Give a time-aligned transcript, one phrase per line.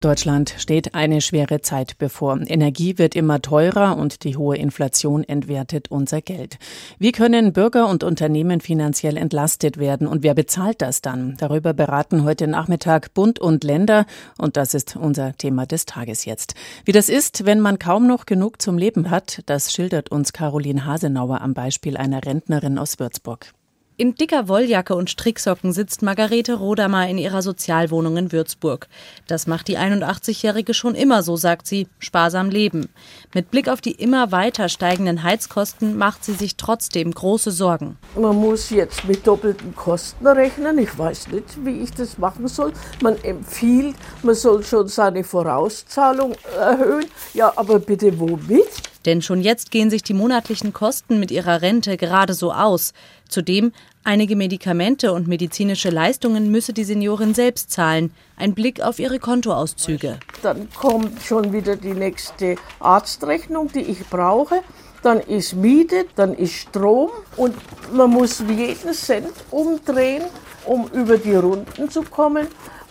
[0.00, 2.38] Deutschland steht eine schwere Zeit bevor.
[2.46, 6.58] Energie wird immer teurer und die hohe Inflation entwertet unser Geld.
[7.00, 11.34] Wie können Bürger und Unternehmen finanziell entlastet werden und wer bezahlt das dann?
[11.38, 14.06] Darüber beraten heute Nachmittag Bund und Länder
[14.38, 16.54] und das ist unser Thema des Tages jetzt.
[16.84, 20.86] Wie das ist, wenn man kaum noch genug zum Leben hat, das schildert uns Caroline
[20.86, 23.52] Hasenauer am Beispiel einer Rentnerin aus Würzburg.
[24.00, 28.86] In dicker Wolljacke und Stricksocken sitzt Margarete Rodamer in ihrer Sozialwohnung in Würzburg.
[29.26, 32.90] Das macht die 81-Jährige schon immer so, sagt sie, sparsam leben.
[33.34, 37.98] Mit Blick auf die immer weiter steigenden Heizkosten macht sie sich trotzdem große Sorgen.
[38.14, 40.78] Man muss jetzt mit doppelten Kosten rechnen.
[40.78, 42.72] Ich weiß nicht, wie ich das machen soll.
[43.02, 47.06] Man empfiehlt, man soll schon seine Vorauszahlung erhöhen.
[47.34, 48.87] Ja, aber bitte womit?
[49.06, 52.92] Denn schon jetzt gehen sich die monatlichen Kosten mit ihrer Rente gerade so aus.
[53.28, 53.72] Zudem
[54.04, 58.12] einige Medikamente und medizinische Leistungen müsse die Seniorin selbst zahlen.
[58.36, 60.18] Ein Blick auf ihre Kontoauszüge.
[60.42, 64.62] Dann kommt schon wieder die nächste Arztrechnung, die ich brauche.
[65.02, 67.54] Dann ist Miete, dann ist Strom und
[67.92, 70.24] man muss jeden Cent umdrehen,
[70.64, 72.48] um über die Runden zu kommen.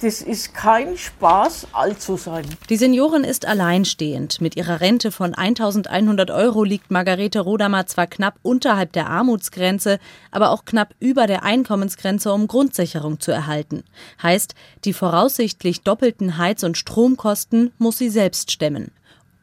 [0.00, 2.44] Das ist kein Spaß, alt zu sein.
[2.70, 4.40] Die Seniorin ist alleinstehend.
[4.40, 9.98] Mit ihrer Rente von 1100 Euro liegt Margarete Rodamer zwar knapp unterhalb der Armutsgrenze,
[10.30, 13.82] aber auch knapp über der Einkommensgrenze, um Grundsicherung zu erhalten.
[14.22, 14.54] Heißt,
[14.84, 18.92] die voraussichtlich doppelten Heiz- und Stromkosten muss sie selbst stemmen.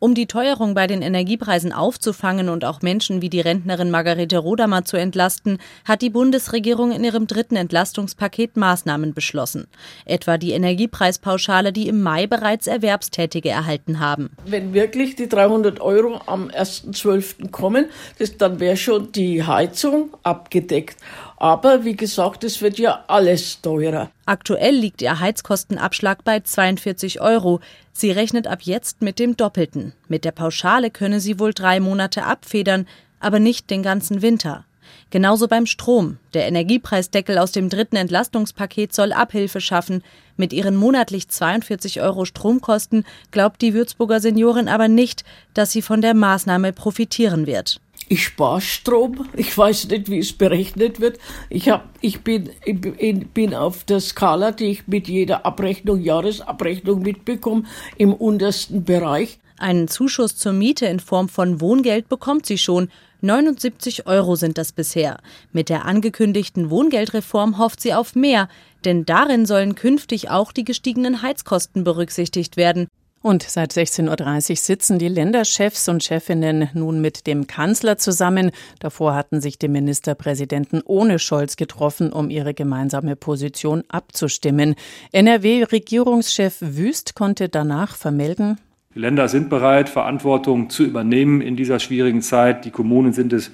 [0.05, 4.85] Um die Teuerung bei den Energiepreisen aufzufangen und auch Menschen wie die Rentnerin Margarete Rodamer
[4.85, 9.65] zu entlasten, hat die Bundesregierung in ihrem dritten Entlastungspaket Maßnahmen beschlossen.
[10.05, 14.29] Etwa die Energiepreispauschale, die im Mai bereits Erwerbstätige erhalten haben.
[14.45, 17.49] Wenn wirklich die 300 Euro am 1.12.
[17.49, 17.87] kommen,
[18.19, 20.97] das, dann wäre schon die Heizung abgedeckt.
[21.37, 24.09] Aber wie gesagt, es wird ja alles teurer.
[24.25, 27.59] Aktuell liegt ihr Heizkostenabschlag bei 42 Euro.
[27.91, 29.93] Sie rechnet ab jetzt mit dem Doppelten.
[30.07, 32.87] Mit der Pauschale könne sie wohl drei Monate abfedern,
[33.19, 34.65] aber nicht den ganzen Winter.
[35.09, 36.17] Genauso beim Strom.
[36.33, 40.03] Der Energiepreisdeckel aus dem dritten Entlastungspaket soll Abhilfe schaffen.
[40.37, 45.23] Mit ihren monatlich 42 Euro Stromkosten glaubt die Würzburger Seniorin aber nicht,
[45.53, 47.79] dass sie von der Maßnahme profitieren wird.
[48.07, 49.27] Ich spare Strom.
[49.35, 51.17] Ich weiß nicht, wie es berechnet wird.
[51.49, 57.01] Ich, hab, ich bin, ich bin auf der Skala, die ich mit jeder Abrechnung, Jahresabrechnung
[57.01, 57.63] mitbekomme,
[57.97, 59.39] im untersten Bereich.
[59.57, 62.89] Einen Zuschuss zur Miete in Form von Wohngeld bekommt sie schon.
[63.21, 65.19] 79 Euro sind das bisher.
[65.51, 68.49] Mit der angekündigten Wohngeldreform hofft sie auf mehr,
[68.83, 72.87] denn darin sollen künftig auch die gestiegenen Heizkosten berücksichtigt werden.
[73.25, 78.51] Und seit 16.30 Uhr sitzen die Länderchefs und Chefinnen nun mit dem Kanzler zusammen.
[78.77, 84.75] Davor hatten sich die Ministerpräsidenten ohne Scholz getroffen, um ihre gemeinsame Position abzustimmen.
[85.11, 88.59] NRW-Regierungschef Wüst konnte danach vermelden,
[88.93, 92.63] die Länder sind bereit, Verantwortung zu übernehmen in dieser schwierigen Zeit.
[92.63, 93.49] Die Kommunen sind es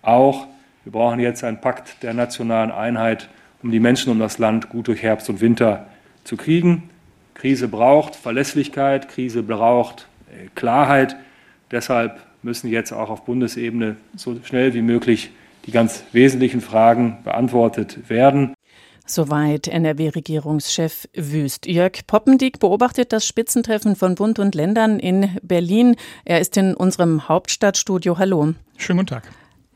[0.00, 0.46] auch.
[0.84, 3.28] Wir brauchen jetzt einen Pakt der nationalen Einheit,
[3.64, 5.88] um die Menschen und das Land gut durch Herbst und Winter
[6.22, 6.88] zu kriegen.
[7.38, 11.16] Krise braucht Verlässlichkeit, Krise braucht äh, Klarheit.
[11.70, 15.30] Deshalb müssen jetzt auch auf Bundesebene so schnell wie möglich
[15.64, 18.54] die ganz wesentlichen Fragen beantwortet werden.
[19.06, 21.66] Soweit NRW-Regierungschef Wüst.
[21.66, 25.96] Jörg Poppendiek beobachtet das Spitzentreffen von Bund und Ländern in Berlin.
[26.24, 28.18] Er ist in unserem Hauptstadtstudio.
[28.18, 28.54] Hallo.
[28.76, 29.30] Schönen guten Tag.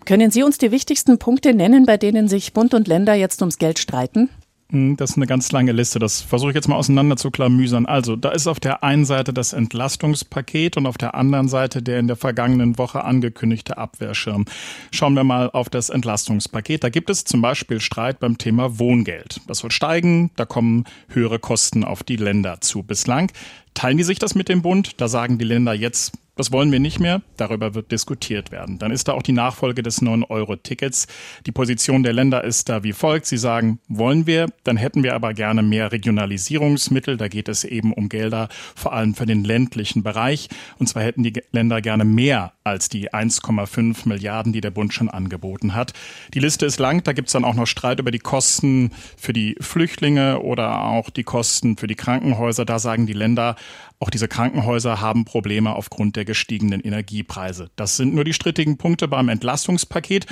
[0.04, 3.58] Können Sie uns die wichtigsten Punkte nennen, bei denen sich Bund und Länder jetzt ums
[3.58, 4.28] Geld streiten?
[4.72, 5.98] Hm, das ist eine ganz lange Liste.
[5.98, 7.84] Das versuche ich jetzt mal auseinander zu klamüsern.
[7.84, 11.98] Also, da ist auf der einen Seite das Entlastungspaket und auf der anderen Seite der
[11.98, 14.46] in der vergangenen Woche angekündigte Abwehrschirm.
[14.90, 16.82] Schauen wir mal auf das Entlastungspaket.
[16.82, 19.42] Da gibt es zum Beispiel Streit beim Thema Wohngeld.
[19.46, 20.30] Das soll steigen.
[20.36, 22.82] Da kommen höhere Kosten auf die Länder zu.
[22.82, 23.30] Bislang
[23.74, 25.00] teilen die sich das mit dem Bund.
[25.00, 27.20] Da sagen die Länder jetzt, das wollen wir nicht mehr.
[27.36, 28.78] Darüber wird diskutiert werden.
[28.78, 31.06] Dann ist da auch die Nachfolge des 9-Euro-Tickets.
[31.44, 33.26] Die Position der Länder ist da wie folgt.
[33.26, 37.18] Sie sagen, wollen wir, dann hätten wir aber gerne mehr Regionalisierungsmittel.
[37.18, 40.48] Da geht es eben um Gelder, vor allem für den ländlichen Bereich.
[40.78, 45.10] Und zwar hätten die Länder gerne mehr als die 1,5 Milliarden, die der Bund schon
[45.10, 45.92] angeboten hat.
[46.32, 47.02] Die Liste ist lang.
[47.04, 51.10] Da gibt es dann auch noch Streit über die Kosten für die Flüchtlinge oder auch
[51.10, 52.64] die Kosten für die Krankenhäuser.
[52.64, 53.56] Da sagen die Länder,
[54.02, 57.70] auch diese Krankenhäuser haben Probleme aufgrund der gestiegenen Energiepreise.
[57.76, 60.26] Das sind nur die strittigen Punkte beim Entlastungspaket.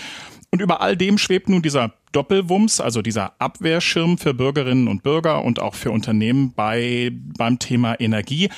[0.50, 5.44] Und über all dem schwebt nun dieser Doppelwumms, also dieser Abwehrschirm für Bürgerinnen und Bürger
[5.44, 8.50] und auch für Unternehmen bei, beim Thema Energie.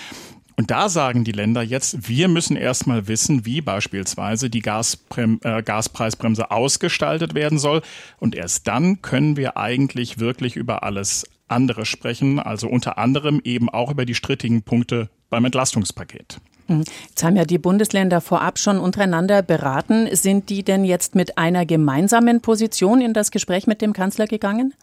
[0.57, 5.63] Und da sagen die Länder jetzt, wir müssen erstmal wissen, wie beispielsweise die Gasprem äh,
[5.63, 7.83] Gaspreisbremse ausgestaltet werden soll.
[8.19, 13.69] Und erst dann können wir eigentlich wirklich über alles andere sprechen, also unter anderem eben
[13.69, 16.41] auch über die strittigen Punkte beim Entlastungspaket.
[16.69, 16.85] Mhm.
[17.09, 20.09] Jetzt haben ja die Bundesländer vorab schon untereinander beraten.
[20.15, 24.75] Sind die denn jetzt mit einer gemeinsamen Position in das Gespräch mit dem Kanzler gegangen?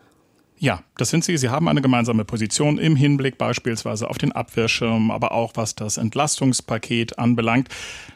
[0.62, 1.38] Ja, das sind sie.
[1.38, 5.96] Sie haben eine gemeinsame Position im Hinblick beispielsweise auf den Abwehrschirm, aber auch was das
[5.96, 7.70] Entlastungspaket anbelangt.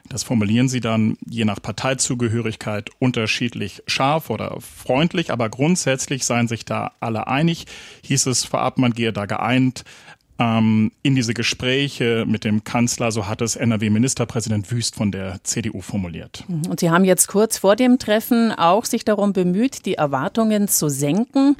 [0.10, 6.66] Das formulieren sie dann je nach Parteizugehörigkeit unterschiedlich scharf oder freundlich, aber grundsätzlich seien sich
[6.66, 7.66] da alle einig.
[8.04, 9.86] Hieß es vorab, man gehe da geeint
[10.40, 15.82] ähm, in diese Gespräche mit dem Kanzler, so hat es NRW-Ministerpräsident Wüst von der CDU
[15.82, 16.44] formuliert.
[16.48, 16.68] Mhm.
[16.70, 20.90] Und Sie haben jetzt kurz vor dem Treffen auch sich darum bemüht, die Erwartungen zu
[20.90, 21.56] senken.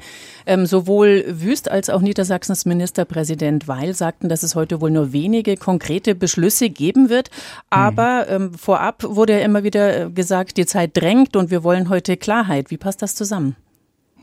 [0.46, 5.56] Ähm, sowohl Wüst als auch Niedersachsens Ministerpräsident Weil sagten, dass es heute wohl nur wenige
[5.56, 7.30] konkrete Beschlüsse geben wird.
[7.70, 8.34] Aber mhm.
[8.34, 12.70] ähm, vorab wurde ja immer wieder gesagt, die Zeit drängt und wir wollen heute Klarheit.
[12.70, 13.56] Wie passt das zusammen?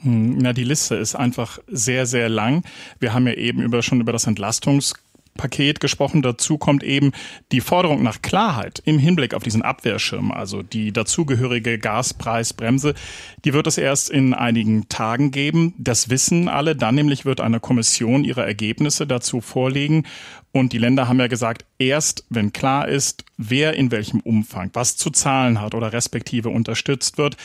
[0.03, 2.63] Na, die Liste ist einfach sehr, sehr lang.
[2.99, 6.23] Wir haben ja eben über, schon über das Entlastungspaket gesprochen.
[6.23, 7.11] Dazu kommt eben
[7.51, 12.95] die Forderung nach Klarheit im Hinblick auf diesen Abwehrschirm, also die dazugehörige Gaspreisbremse.
[13.45, 15.75] Die wird es erst in einigen Tagen geben.
[15.77, 16.75] Das wissen alle.
[16.75, 20.07] Dann nämlich wird eine Kommission ihre Ergebnisse dazu vorlegen.
[20.51, 24.97] Und die Länder haben ja gesagt, erst wenn klar ist, wer in welchem Umfang was
[24.97, 27.37] zu zahlen hat oder respektive unterstützt wird,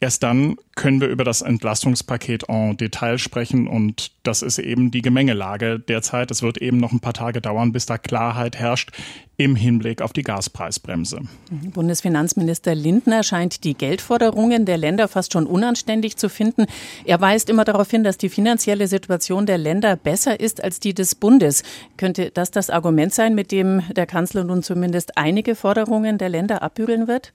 [0.00, 5.02] Erst dann können wir über das Entlastungspaket en Detail sprechen und das ist eben die
[5.02, 6.30] Gemengelage derzeit.
[6.30, 8.92] Es wird eben noch ein paar Tage dauern, bis da Klarheit herrscht
[9.38, 11.22] im Hinblick auf die Gaspreisbremse.
[11.50, 16.66] Bundesfinanzminister Lindner scheint die Geldforderungen der Länder fast schon unanständig zu finden.
[17.04, 20.94] Er weist immer darauf hin, dass die finanzielle Situation der Länder besser ist als die
[20.94, 21.64] des Bundes.
[21.96, 26.62] Könnte das das Argument sein, mit dem der Kanzler nun zumindest einige Forderungen der Länder
[26.62, 27.32] abbügeln wird?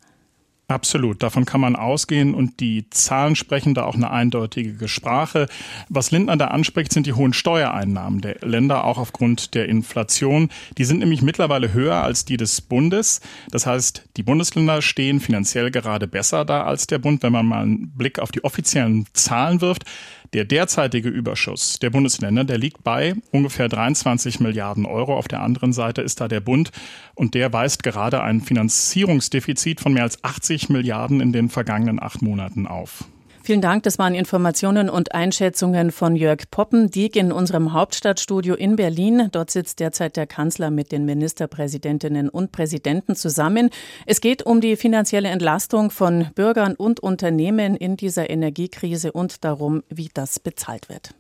[0.69, 5.47] Absolut, davon kann man ausgehen und die Zahlen sprechen da auch eine eindeutige Sprache.
[5.89, 10.49] Was Lindner da anspricht, sind die hohen Steuereinnahmen der Länder, auch aufgrund der Inflation.
[10.77, 13.19] Die sind nämlich mittlerweile höher als die des Bundes.
[13.51, 17.63] Das heißt, die Bundesländer stehen finanziell gerade besser da als der Bund, wenn man mal
[17.63, 19.83] einen Blick auf die offiziellen Zahlen wirft.
[20.33, 25.15] Der derzeitige Überschuss der Bundesländer, der liegt bei ungefähr 23 Milliarden Euro.
[25.15, 26.71] Auf der anderen Seite ist da der Bund
[27.13, 32.21] und der weist gerade ein Finanzierungsdefizit von mehr als 80 Milliarden in den vergangenen acht
[32.21, 33.05] Monaten auf.
[33.45, 33.83] Vielen Dank.
[33.83, 39.27] Das waren Informationen und Einschätzungen von Jörg Poppendiek in unserem Hauptstadtstudio in Berlin.
[39.33, 43.69] Dort sitzt derzeit der Kanzler mit den Ministerpräsidentinnen und Präsidenten zusammen.
[44.05, 49.83] Es geht um die finanzielle Entlastung von Bürgern und Unternehmen in dieser Energiekrise und darum,
[49.89, 51.11] wie das bezahlt wird.